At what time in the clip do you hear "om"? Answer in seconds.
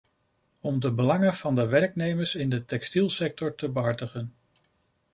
0.59-0.79